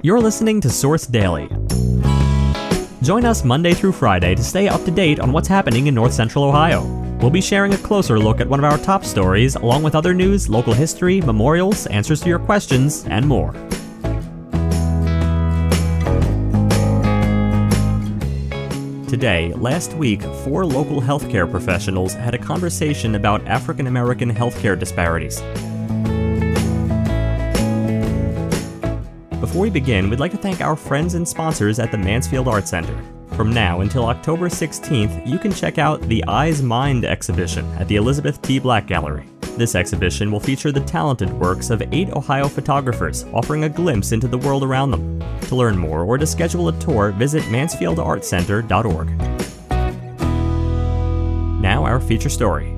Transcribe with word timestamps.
You're 0.00 0.20
listening 0.20 0.60
to 0.60 0.70
Source 0.70 1.08
Daily. 1.08 1.48
Join 3.02 3.24
us 3.24 3.42
Monday 3.42 3.74
through 3.74 3.90
Friday 3.90 4.36
to 4.36 4.44
stay 4.44 4.68
up 4.68 4.84
to 4.84 4.92
date 4.92 5.18
on 5.18 5.32
what's 5.32 5.48
happening 5.48 5.88
in 5.88 5.94
North 5.96 6.12
Central 6.12 6.44
Ohio. 6.44 6.84
We'll 7.20 7.30
be 7.30 7.40
sharing 7.40 7.74
a 7.74 7.78
closer 7.78 8.16
look 8.16 8.40
at 8.40 8.48
one 8.48 8.60
of 8.60 8.64
our 8.64 8.78
top 8.78 9.04
stories, 9.04 9.56
along 9.56 9.82
with 9.82 9.96
other 9.96 10.14
news, 10.14 10.48
local 10.48 10.72
history, 10.72 11.20
memorials, 11.20 11.88
answers 11.88 12.20
to 12.20 12.28
your 12.28 12.38
questions, 12.38 13.06
and 13.06 13.26
more. 13.26 13.52
Today, 19.08 19.52
last 19.56 19.94
week, 19.94 20.22
four 20.22 20.64
local 20.64 21.00
healthcare 21.00 21.50
professionals 21.50 22.14
had 22.14 22.34
a 22.34 22.38
conversation 22.38 23.16
about 23.16 23.44
African 23.48 23.88
American 23.88 24.32
healthcare 24.32 24.78
disparities. 24.78 25.42
Before 29.40 29.62
we 29.62 29.70
begin, 29.70 30.10
we'd 30.10 30.18
like 30.18 30.32
to 30.32 30.36
thank 30.36 30.60
our 30.60 30.74
friends 30.74 31.14
and 31.14 31.26
sponsors 31.26 31.78
at 31.78 31.92
the 31.92 31.98
Mansfield 31.98 32.48
Art 32.48 32.66
Center. 32.66 33.00
From 33.36 33.52
now 33.52 33.82
until 33.82 34.06
October 34.06 34.48
16th, 34.48 35.24
you 35.24 35.38
can 35.38 35.52
check 35.52 35.78
out 35.78 36.02
the 36.02 36.24
Eyes 36.26 36.60
Mind 36.60 37.04
exhibition 37.04 37.64
at 37.74 37.86
the 37.86 37.94
Elizabeth 37.94 38.42
T. 38.42 38.58
Black 38.58 38.88
Gallery. 38.88 39.28
This 39.56 39.76
exhibition 39.76 40.32
will 40.32 40.40
feature 40.40 40.72
the 40.72 40.80
talented 40.80 41.32
works 41.32 41.70
of 41.70 41.82
eight 41.92 42.10
Ohio 42.10 42.48
photographers, 42.48 43.26
offering 43.32 43.62
a 43.62 43.68
glimpse 43.68 44.10
into 44.10 44.26
the 44.26 44.38
world 44.38 44.64
around 44.64 44.90
them. 44.90 45.20
To 45.42 45.54
learn 45.54 45.78
more 45.78 46.02
or 46.02 46.18
to 46.18 46.26
schedule 46.26 46.66
a 46.68 46.78
tour, 46.80 47.12
visit 47.12 47.44
mansfieldartcenter.org. 47.44 49.08
Now, 51.60 51.84
our 51.84 52.00
feature 52.00 52.28
story. 52.28 52.74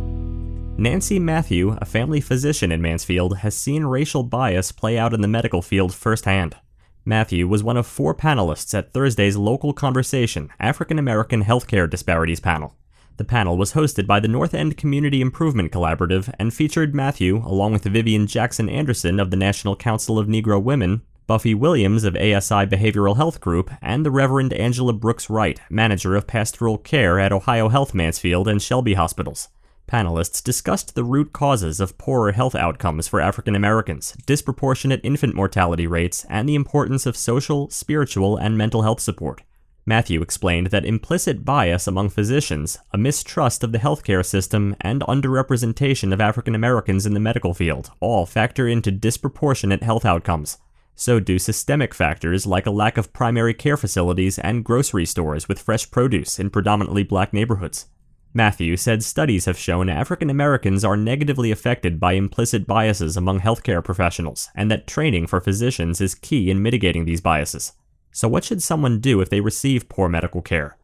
Nancy 0.80 1.18
Matthew, 1.18 1.76
a 1.78 1.84
family 1.84 2.22
physician 2.22 2.72
in 2.72 2.80
Mansfield, 2.80 3.40
has 3.40 3.54
seen 3.54 3.84
racial 3.84 4.22
bias 4.22 4.72
play 4.72 4.96
out 4.96 5.12
in 5.12 5.20
the 5.20 5.28
medical 5.28 5.60
field 5.60 5.92
firsthand. 5.92 6.56
Matthew 7.04 7.46
was 7.46 7.62
one 7.62 7.76
of 7.76 7.86
four 7.86 8.14
panelists 8.14 8.72
at 8.72 8.94
Thursday's 8.94 9.36
local 9.36 9.74
conversation 9.74 10.48
African 10.58 10.98
American 10.98 11.44
Healthcare 11.44 11.88
Disparities 11.88 12.40
panel. 12.40 12.78
The 13.18 13.26
panel 13.26 13.58
was 13.58 13.74
hosted 13.74 14.06
by 14.06 14.20
the 14.20 14.28
North 14.28 14.54
End 14.54 14.78
Community 14.78 15.20
Improvement 15.20 15.70
Collaborative 15.70 16.32
and 16.38 16.54
featured 16.54 16.94
Matthew, 16.94 17.42
along 17.44 17.74
with 17.74 17.84
Vivian 17.84 18.26
Jackson 18.26 18.70
Anderson 18.70 19.20
of 19.20 19.30
the 19.30 19.36
National 19.36 19.76
Council 19.76 20.18
of 20.18 20.28
Negro 20.28 20.62
Women, 20.62 21.02
Buffy 21.26 21.52
Williams 21.54 22.04
of 22.04 22.16
ASI 22.16 22.64
Behavioral 22.64 23.18
Health 23.18 23.38
Group, 23.42 23.70
and 23.82 24.02
the 24.02 24.10
Reverend 24.10 24.54
Angela 24.54 24.94
Brooks 24.94 25.28
Wright, 25.28 25.60
manager 25.68 26.16
of 26.16 26.26
pastoral 26.26 26.78
care 26.78 27.20
at 27.20 27.32
Ohio 27.32 27.68
Health 27.68 27.92
Mansfield 27.92 28.48
and 28.48 28.62
Shelby 28.62 28.94
Hospitals. 28.94 29.50
Panelists 29.90 30.40
discussed 30.40 30.94
the 30.94 31.02
root 31.02 31.32
causes 31.32 31.80
of 31.80 31.98
poorer 31.98 32.30
health 32.30 32.54
outcomes 32.54 33.08
for 33.08 33.20
African 33.20 33.56
Americans, 33.56 34.16
disproportionate 34.24 35.00
infant 35.02 35.34
mortality 35.34 35.88
rates, 35.88 36.24
and 36.30 36.48
the 36.48 36.54
importance 36.54 37.06
of 37.06 37.16
social, 37.16 37.68
spiritual, 37.70 38.36
and 38.36 38.56
mental 38.56 38.82
health 38.82 39.00
support. 39.00 39.42
Matthew 39.84 40.22
explained 40.22 40.68
that 40.68 40.84
implicit 40.84 41.44
bias 41.44 41.88
among 41.88 42.10
physicians, 42.10 42.78
a 42.92 42.98
mistrust 42.98 43.64
of 43.64 43.72
the 43.72 43.78
healthcare 43.78 44.24
system, 44.24 44.76
and 44.80 45.00
underrepresentation 45.02 46.12
of 46.12 46.20
African 46.20 46.54
Americans 46.54 47.04
in 47.04 47.14
the 47.14 47.18
medical 47.18 47.52
field 47.52 47.90
all 47.98 48.26
factor 48.26 48.68
into 48.68 48.92
disproportionate 48.92 49.82
health 49.82 50.04
outcomes. 50.04 50.58
So 50.94 51.18
do 51.18 51.36
systemic 51.36 51.94
factors 51.94 52.46
like 52.46 52.66
a 52.66 52.70
lack 52.70 52.96
of 52.96 53.12
primary 53.12 53.54
care 53.54 53.76
facilities 53.76 54.38
and 54.38 54.64
grocery 54.64 55.06
stores 55.06 55.48
with 55.48 55.60
fresh 55.60 55.90
produce 55.90 56.38
in 56.38 56.50
predominantly 56.50 57.02
black 57.02 57.32
neighborhoods. 57.32 57.86
Matthew 58.32 58.76
said 58.76 59.02
studies 59.02 59.46
have 59.46 59.58
shown 59.58 59.88
African 59.88 60.30
Americans 60.30 60.84
are 60.84 60.96
negatively 60.96 61.50
affected 61.50 61.98
by 61.98 62.12
implicit 62.12 62.64
biases 62.64 63.16
among 63.16 63.40
healthcare 63.40 63.82
professionals, 63.82 64.50
and 64.54 64.70
that 64.70 64.86
training 64.86 65.26
for 65.26 65.40
physicians 65.40 66.00
is 66.00 66.14
key 66.14 66.48
in 66.48 66.62
mitigating 66.62 67.04
these 67.04 67.20
biases. 67.20 67.72
So, 68.12 68.28
what 68.28 68.44
should 68.44 68.62
someone 68.62 69.00
do 69.00 69.20
if 69.20 69.30
they 69.30 69.40
receive 69.40 69.88
poor 69.88 70.08
medical 70.08 70.42
care? 70.42 70.76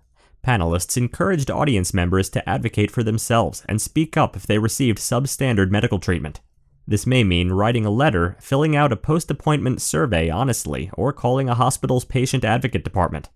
Panelists 0.44 0.96
encouraged 0.96 1.48
audience 1.48 1.94
members 1.94 2.28
to 2.30 2.48
advocate 2.48 2.90
for 2.90 3.04
themselves 3.04 3.64
and 3.68 3.80
speak 3.80 4.16
up 4.16 4.36
if 4.36 4.44
they 4.44 4.58
received 4.58 4.98
substandard 4.98 5.70
medical 5.70 6.00
treatment. 6.00 6.40
This 6.88 7.06
may 7.06 7.22
mean 7.22 7.52
writing 7.52 7.86
a 7.86 7.90
letter, 7.90 8.36
filling 8.40 8.74
out 8.74 8.92
a 8.92 8.96
post 8.96 9.30
appointment 9.30 9.80
survey 9.80 10.28
honestly, 10.30 10.90
or 10.94 11.12
calling 11.12 11.48
a 11.48 11.54
hospital's 11.54 12.04
patient 12.04 12.44
advocate 12.44 12.82
department. 12.82 13.28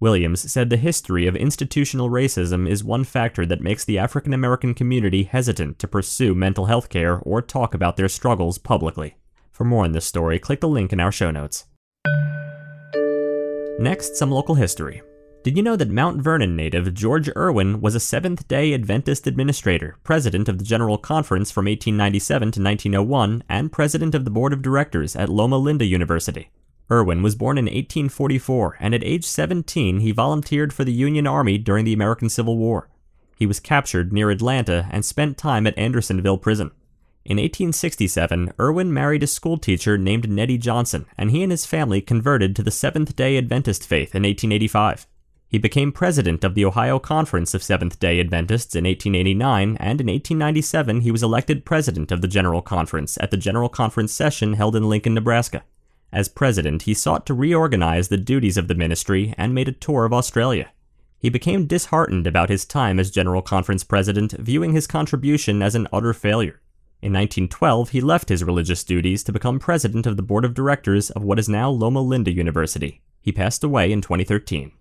Williams 0.00 0.50
said 0.50 0.70
the 0.70 0.76
history 0.76 1.26
of 1.26 1.34
institutional 1.34 2.08
racism 2.08 2.68
is 2.68 2.84
one 2.84 3.02
factor 3.02 3.44
that 3.44 3.60
makes 3.60 3.84
the 3.84 3.98
African 3.98 4.32
American 4.32 4.72
community 4.72 5.24
hesitant 5.24 5.78
to 5.80 5.88
pursue 5.88 6.34
mental 6.34 6.66
health 6.66 6.88
care 6.88 7.18
or 7.18 7.42
talk 7.42 7.74
about 7.74 7.96
their 7.96 8.08
struggles 8.08 8.58
publicly. 8.58 9.16
For 9.50 9.64
more 9.64 9.84
on 9.84 9.92
this 9.92 10.06
story, 10.06 10.38
click 10.38 10.60
the 10.60 10.68
link 10.68 10.92
in 10.92 11.00
our 11.00 11.10
show 11.10 11.32
notes. 11.32 11.66
Next, 13.80 14.16
some 14.16 14.30
local 14.30 14.54
history. 14.54 15.02
Did 15.42 15.56
you 15.56 15.62
know 15.62 15.76
that 15.76 15.90
Mount 15.90 16.22
Vernon 16.22 16.54
native 16.54 16.94
George 16.94 17.28
Irwin 17.36 17.80
was 17.80 17.94
a 17.94 18.00
Seventh 18.00 18.46
day 18.46 18.74
Adventist 18.74 19.26
administrator, 19.26 19.96
president 20.04 20.48
of 20.48 20.58
the 20.58 20.64
General 20.64 20.98
Conference 20.98 21.50
from 21.50 21.64
1897 21.64 22.52
to 22.52 22.62
1901, 22.62 23.42
and 23.48 23.72
president 23.72 24.14
of 24.14 24.24
the 24.24 24.30
board 24.30 24.52
of 24.52 24.62
directors 24.62 25.16
at 25.16 25.28
Loma 25.28 25.56
Linda 25.56 25.84
University? 25.84 26.50
Irwin 26.90 27.22
was 27.22 27.34
born 27.34 27.58
in 27.58 27.66
1844, 27.66 28.76
and 28.80 28.94
at 28.94 29.04
age 29.04 29.24
17 29.24 30.00
he 30.00 30.10
volunteered 30.10 30.72
for 30.72 30.84
the 30.84 30.92
Union 30.92 31.26
Army 31.26 31.58
during 31.58 31.84
the 31.84 31.92
American 31.92 32.28
Civil 32.28 32.56
War. 32.56 32.88
He 33.36 33.46
was 33.46 33.60
captured 33.60 34.12
near 34.12 34.30
Atlanta 34.30 34.88
and 34.90 35.04
spent 35.04 35.36
time 35.36 35.66
at 35.66 35.78
Andersonville 35.78 36.38
Prison. 36.38 36.70
In 37.24 37.36
1867, 37.36 38.54
Irwin 38.58 38.92
married 38.92 39.22
a 39.22 39.26
schoolteacher 39.26 39.98
named 39.98 40.30
Nettie 40.30 40.56
Johnson, 40.56 41.04
and 41.18 41.30
he 41.30 41.42
and 41.42 41.52
his 41.52 41.66
family 41.66 42.00
converted 42.00 42.56
to 42.56 42.62
the 42.62 42.70
Seventh 42.70 43.14
day 43.14 43.36
Adventist 43.36 43.86
faith 43.86 44.14
in 44.14 44.22
1885. 44.22 45.06
He 45.46 45.58
became 45.58 45.92
president 45.92 46.42
of 46.42 46.54
the 46.54 46.64
Ohio 46.64 46.98
Conference 46.98 47.52
of 47.52 47.62
Seventh 47.62 48.00
day 48.00 48.18
Adventists 48.18 48.74
in 48.74 48.84
1889, 48.84 49.76
and 49.76 50.00
in 50.00 50.06
1897 50.06 51.02
he 51.02 51.10
was 51.10 51.22
elected 51.22 51.66
president 51.66 52.10
of 52.10 52.22
the 52.22 52.28
General 52.28 52.62
Conference 52.62 53.18
at 53.20 53.30
the 53.30 53.36
General 53.36 53.68
Conference 53.68 54.12
session 54.12 54.54
held 54.54 54.74
in 54.74 54.88
Lincoln, 54.88 55.12
Nebraska. 55.12 55.64
As 56.12 56.28
president, 56.28 56.82
he 56.82 56.94
sought 56.94 57.26
to 57.26 57.34
reorganize 57.34 58.08
the 58.08 58.16
duties 58.16 58.56
of 58.56 58.68
the 58.68 58.74
ministry 58.74 59.34
and 59.36 59.54
made 59.54 59.68
a 59.68 59.72
tour 59.72 60.04
of 60.04 60.12
Australia. 60.12 60.70
He 61.18 61.28
became 61.28 61.66
disheartened 61.66 62.26
about 62.26 62.48
his 62.48 62.64
time 62.64 62.98
as 62.98 63.10
General 63.10 63.42
Conference 63.42 63.84
president, 63.84 64.32
viewing 64.32 64.72
his 64.72 64.86
contribution 64.86 65.62
as 65.62 65.74
an 65.74 65.88
utter 65.92 66.14
failure. 66.14 66.60
In 67.02 67.12
1912, 67.12 67.90
he 67.90 68.00
left 68.00 68.28
his 68.28 68.42
religious 68.42 68.82
duties 68.84 69.22
to 69.24 69.32
become 69.32 69.58
president 69.58 70.06
of 70.06 70.16
the 70.16 70.22
board 70.22 70.44
of 70.44 70.54
directors 70.54 71.10
of 71.10 71.22
what 71.22 71.38
is 71.38 71.48
now 71.48 71.70
Loma 71.70 72.00
Linda 72.00 72.32
University. 72.32 73.02
He 73.20 73.30
passed 73.30 73.62
away 73.62 73.92
in 73.92 74.00
2013. 74.00 74.72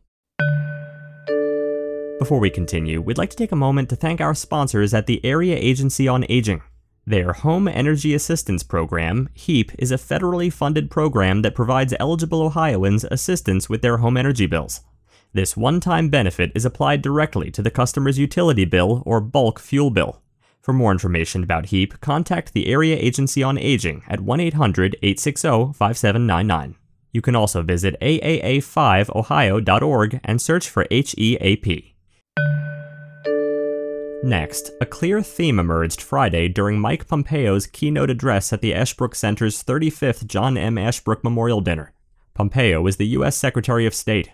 Before 2.19 2.39
we 2.39 2.49
continue, 2.49 3.01
we'd 3.01 3.17
like 3.17 3.29
to 3.31 3.37
take 3.37 3.51
a 3.51 3.55
moment 3.55 3.89
to 3.89 3.95
thank 3.95 4.21
our 4.21 4.33
sponsors 4.33 4.93
at 4.93 5.05
the 5.05 5.23
Area 5.23 5.55
Agency 5.55 6.07
on 6.07 6.25
Aging. 6.29 6.61
Their 7.07 7.31
Home 7.31 7.69
Energy 7.69 8.13
Assistance 8.13 8.63
Program, 8.63 9.29
HEAP, 9.33 9.71
is 9.79 9.93
a 9.93 9.97
federally 9.97 10.51
funded 10.51 10.91
program 10.91 11.41
that 11.41 11.55
provides 11.55 11.93
eligible 12.01 12.41
Ohioans 12.41 13.05
assistance 13.05 13.69
with 13.69 13.81
their 13.81 13.99
home 13.99 14.17
energy 14.17 14.45
bills. 14.45 14.81
This 15.31 15.55
one 15.55 15.79
time 15.79 16.09
benefit 16.09 16.51
is 16.53 16.65
applied 16.65 17.01
directly 17.01 17.49
to 17.51 17.61
the 17.61 17.71
customer's 17.71 18.19
utility 18.19 18.65
bill 18.65 19.03
or 19.05 19.21
bulk 19.21 19.57
fuel 19.57 19.89
bill. 19.89 20.21
For 20.61 20.73
more 20.73 20.91
information 20.91 21.43
about 21.43 21.67
HEAP, 21.67 22.01
contact 22.01 22.51
the 22.51 22.67
Area 22.67 22.97
Agency 22.97 23.41
on 23.41 23.57
Aging 23.57 24.03
at 24.09 24.19
1 24.19 24.41
800 24.41 24.97
860 25.01 25.71
5799. 25.77 26.75
You 27.13 27.21
can 27.21 27.37
also 27.37 27.61
visit 27.61 27.95
aaa5ohio.org 28.01 30.19
and 30.25 30.41
search 30.41 30.69
for 30.69 30.85
HEAP. 30.91 31.96
Next, 34.27 34.71
a 34.81 34.85
clear 34.85 35.21
theme 35.21 35.57
emerged 35.57 36.01
Friday 36.01 36.49
during 36.49 36.81
Mike 36.81 37.07
Pompeo's 37.07 37.65
keynote 37.65 38.09
address 38.09 38.51
at 38.51 38.59
the 38.59 38.73
Ashbrook 38.73 39.15
Center's 39.15 39.63
35th 39.63 40.27
John 40.27 40.57
M. 40.57 40.77
Ashbrook 40.77 41.23
Memorial 41.23 41.61
Dinner. 41.61 41.93
Pompeo 42.33 42.81
was 42.81 42.97
the 42.97 43.07
U.S. 43.07 43.37
Secretary 43.37 43.85
of 43.85 43.93
State. 43.93 44.31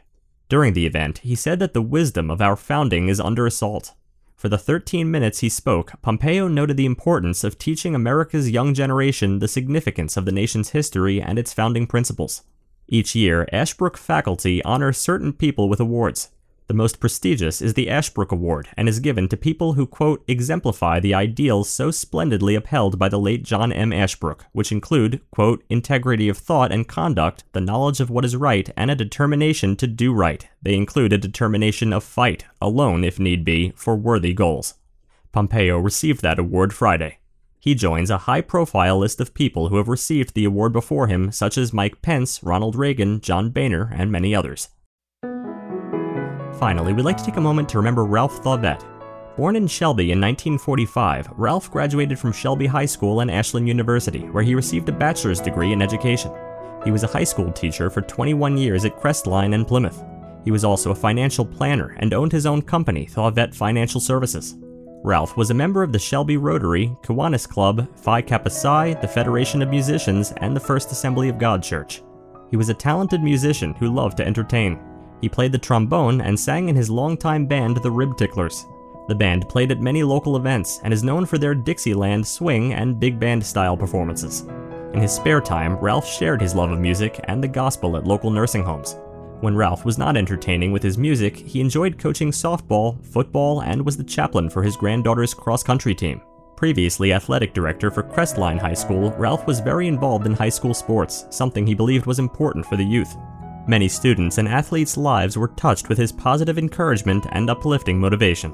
During 0.49 0.73
the 0.73 0.87
event, 0.87 1.19
he 1.19 1.35
said 1.35 1.59
that 1.59 1.75
the 1.75 1.81
wisdom 1.83 2.31
of 2.31 2.41
our 2.41 2.55
founding 2.55 3.07
is 3.07 3.19
under 3.19 3.45
assault. 3.45 3.93
For 4.35 4.49
the 4.49 4.57
13 4.57 5.11
minutes 5.11 5.41
he 5.41 5.49
spoke, 5.49 5.93
Pompeo 6.01 6.47
noted 6.47 6.75
the 6.75 6.87
importance 6.87 7.43
of 7.43 7.59
teaching 7.59 7.93
America's 7.93 8.49
young 8.49 8.73
generation 8.73 9.37
the 9.37 9.47
significance 9.47 10.17
of 10.17 10.25
the 10.25 10.31
nation's 10.31 10.71
history 10.71 11.21
and 11.21 11.37
its 11.37 11.53
founding 11.53 11.85
principles. 11.85 12.41
Each 12.87 13.13
year, 13.13 13.47
Ashbrook 13.53 13.97
faculty 13.97 14.63
honor 14.63 14.91
certain 14.91 15.33
people 15.33 15.69
with 15.69 15.79
awards. 15.79 16.31
The 16.67 16.73
most 16.73 17.01
prestigious 17.01 17.61
is 17.61 17.73
the 17.73 17.89
Ashbrook 17.89 18.31
Award 18.31 18.69
and 18.77 18.87
is 18.87 19.01
given 19.01 19.27
to 19.27 19.35
people 19.35 19.73
who, 19.73 19.85
quote, 19.85 20.23
exemplify 20.29 21.01
the 21.01 21.13
ideals 21.13 21.69
so 21.69 21.91
splendidly 21.91 22.55
upheld 22.55 22.97
by 22.97 23.09
the 23.09 23.19
late 23.19 23.43
John 23.43 23.73
M. 23.73 23.91
Ashbrook, 23.91 24.45
which 24.53 24.71
include, 24.71 25.19
quote, 25.29 25.63
integrity 25.69 26.29
of 26.29 26.37
thought 26.37 26.71
and 26.71 26.87
conduct, 26.87 27.43
the 27.51 27.59
knowledge 27.59 27.99
of 27.99 28.09
what 28.09 28.23
is 28.23 28.37
right, 28.37 28.69
and 28.77 28.89
a 28.89 28.95
determination 28.95 29.75
to 29.75 29.87
do 29.87 30.13
right. 30.13 30.47
They 30.61 30.75
include 30.75 31.11
a 31.11 31.17
determination 31.17 31.91
of 31.91 32.03
fight, 32.03 32.45
alone 32.61 33.03
if 33.03 33.19
need 33.19 33.43
be, 33.43 33.73
for 33.75 33.97
worthy 33.97 34.33
goals. 34.33 34.75
Pompeo 35.33 35.77
received 35.77 36.21
that 36.21 36.39
award 36.39 36.73
Friday. 36.73 37.17
He 37.59 37.75
joins 37.75 38.09
a 38.09 38.19
high 38.19 38.41
profile 38.41 38.99
list 38.99 39.19
of 39.19 39.33
people 39.33 39.67
who 39.67 39.77
have 39.77 39.87
received 39.89 40.33
the 40.33 40.45
award 40.45 40.71
before 40.71 41.07
him, 41.07 41.31
such 41.31 41.57
as 41.57 41.73
Mike 41.73 42.01
Pence, 42.01 42.41
Ronald 42.41 42.75
Reagan, 42.75 43.19
John 43.19 43.49
Boehner, 43.49 43.91
and 43.93 44.11
many 44.11 44.33
others. 44.33 44.69
Finally, 46.63 46.93
we'd 46.93 47.03
like 47.03 47.17
to 47.17 47.25
take 47.25 47.35
a 47.35 47.41
moment 47.41 47.67
to 47.67 47.77
remember 47.77 48.05
Ralph 48.05 48.41
Thauvet. 48.41 48.81
Born 49.35 49.57
in 49.57 49.67
Shelby 49.67 50.13
in 50.13 50.21
1945, 50.21 51.31
Ralph 51.35 51.69
graduated 51.69 52.17
from 52.17 52.31
Shelby 52.31 52.67
High 52.67 52.85
School 52.85 53.19
and 53.19 53.29
Ashland 53.29 53.67
University, 53.67 54.21
where 54.29 54.45
he 54.45 54.55
received 54.55 54.87
a 54.87 54.93
bachelor's 54.93 55.41
degree 55.41 55.73
in 55.73 55.81
education. 55.81 56.31
He 56.85 56.91
was 56.91 57.03
a 57.03 57.07
high 57.07 57.25
school 57.25 57.51
teacher 57.51 57.89
for 57.89 57.99
21 57.99 58.57
years 58.57 58.85
at 58.85 58.95
Crestline 58.95 59.53
and 59.53 59.67
Plymouth. 59.67 60.05
He 60.45 60.51
was 60.51 60.63
also 60.63 60.91
a 60.91 60.95
financial 60.95 61.45
planner 61.45 61.97
and 61.99 62.13
owned 62.13 62.31
his 62.31 62.45
own 62.45 62.61
company, 62.61 63.07
Thauvet 63.07 63.53
Financial 63.53 63.99
Services. 63.99 64.55
Ralph 65.03 65.35
was 65.35 65.51
a 65.51 65.53
member 65.53 65.83
of 65.83 65.91
the 65.91 65.99
Shelby 65.99 66.37
Rotary, 66.37 66.95
Kiwanis 67.03 67.45
Club, 67.45 67.93
Phi 67.97 68.21
Kappa 68.21 68.49
Psi, 68.49 68.93
the 69.01 69.07
Federation 69.09 69.61
of 69.61 69.67
Musicians, 69.67 70.31
and 70.37 70.55
the 70.55 70.61
First 70.61 70.93
Assembly 70.93 71.27
of 71.27 71.37
God 71.37 71.61
Church. 71.61 72.01
He 72.49 72.55
was 72.55 72.69
a 72.69 72.73
talented 72.73 73.21
musician 73.21 73.73
who 73.73 73.93
loved 73.93 74.15
to 74.15 74.25
entertain. 74.25 74.79
He 75.23 75.29
played 75.29 75.53
the 75.53 75.57
trombone 75.57 76.19
and 76.19 76.37
sang 76.37 76.67
in 76.67 76.75
his 76.75 76.89
longtime 76.89 77.45
band, 77.45 77.77
the 77.77 77.89
Rib 77.89 78.17
Ticklers. 78.17 78.65
The 79.07 79.15
band 79.15 79.47
played 79.47 79.71
at 79.71 79.79
many 79.79 80.03
local 80.03 80.35
events 80.35 80.81
and 80.83 80.93
is 80.93 81.01
known 81.01 81.25
for 81.25 81.37
their 81.37 81.55
Dixieland 81.55 82.27
swing 82.27 82.73
and 82.73 82.99
big 82.99 83.21
band 83.21 83.45
style 83.45 83.77
performances. 83.77 84.41
In 84.91 84.99
his 84.99 85.13
spare 85.13 85.39
time, 85.39 85.77
Ralph 85.77 86.05
shared 86.05 86.41
his 86.41 86.55
love 86.55 86.71
of 86.71 86.79
music 86.79 87.21
and 87.23 87.41
the 87.41 87.47
gospel 87.47 87.95
at 87.95 88.05
local 88.05 88.31
nursing 88.31 88.63
homes. 88.63 88.97
When 89.39 89.55
Ralph 89.55 89.85
was 89.85 89.97
not 89.97 90.17
entertaining 90.17 90.73
with 90.73 90.83
his 90.83 90.97
music, 90.97 91.37
he 91.37 91.61
enjoyed 91.61 91.97
coaching 91.97 92.31
softball, 92.31 93.01
football, 93.05 93.61
and 93.61 93.85
was 93.85 93.95
the 93.95 94.03
chaplain 94.03 94.49
for 94.49 94.61
his 94.61 94.75
granddaughter's 94.75 95.33
cross 95.33 95.63
country 95.63 95.95
team. 95.95 96.21
Previously 96.57 97.13
athletic 97.13 97.53
director 97.53 97.89
for 97.89 98.03
Crestline 98.03 98.59
High 98.59 98.73
School, 98.73 99.11
Ralph 99.11 99.47
was 99.47 99.61
very 99.61 99.87
involved 99.87 100.25
in 100.25 100.33
high 100.33 100.49
school 100.49 100.73
sports, 100.73 101.27
something 101.29 101.65
he 101.65 101.73
believed 101.73 102.07
was 102.07 102.19
important 102.19 102.65
for 102.65 102.75
the 102.75 102.83
youth. 102.83 103.15
Many 103.65 103.87
students 103.87 104.39
and 104.39 104.47
athletes' 104.47 104.97
lives 104.97 105.37
were 105.37 105.47
touched 105.47 105.87
with 105.87 105.97
his 105.97 106.11
positive 106.11 106.57
encouragement 106.57 107.25
and 107.31 107.49
uplifting 107.49 107.97
motivation. 107.97 108.53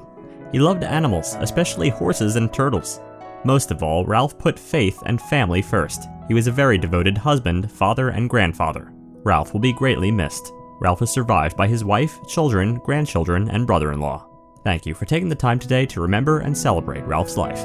He 0.52 0.60
loved 0.60 0.84
animals, 0.84 1.36
especially 1.40 1.88
horses 1.88 2.36
and 2.36 2.52
turtles. 2.52 3.00
Most 3.44 3.70
of 3.70 3.82
all, 3.82 4.04
Ralph 4.04 4.38
put 4.38 4.58
faith 4.58 5.02
and 5.06 5.20
family 5.20 5.62
first. 5.62 6.08
He 6.28 6.34
was 6.34 6.46
a 6.46 6.52
very 6.52 6.78
devoted 6.78 7.18
husband, 7.18 7.72
father, 7.72 8.10
and 8.10 8.30
grandfather. 8.30 8.92
Ralph 9.24 9.52
will 9.52 9.60
be 9.60 9.72
greatly 9.72 10.10
missed. 10.10 10.52
Ralph 10.80 11.02
is 11.02 11.10
survived 11.10 11.56
by 11.56 11.66
his 11.66 11.84
wife, 11.84 12.18
children, 12.28 12.76
grandchildren, 12.84 13.50
and 13.50 13.66
brother 13.66 13.92
in 13.92 14.00
law. 14.00 14.26
Thank 14.62 14.86
you 14.86 14.94
for 14.94 15.06
taking 15.06 15.28
the 15.28 15.34
time 15.34 15.58
today 15.58 15.86
to 15.86 16.00
remember 16.00 16.40
and 16.40 16.56
celebrate 16.56 17.04
Ralph's 17.04 17.36
life. 17.36 17.64